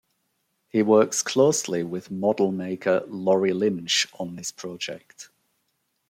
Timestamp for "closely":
1.21-1.83